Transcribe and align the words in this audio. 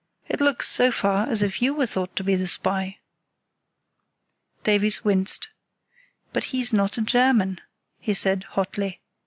It 0.27 0.41
looks 0.41 0.67
so 0.67 0.91
far 0.91 1.29
as 1.29 1.43
if 1.43 1.61
you 1.61 1.75
were 1.75 1.85
thought 1.85 2.15
to 2.15 2.23
be 2.23 2.33
the 2.33 2.47
spy. 2.47 2.97
Davies 4.63 5.03
winced. 5.05 5.49
"But 6.33 6.45
he's 6.45 6.73
not 6.73 6.97
a 6.97 7.01
German," 7.03 7.61
he 7.99 8.15
said, 8.15 8.45
hotly. 8.45 8.99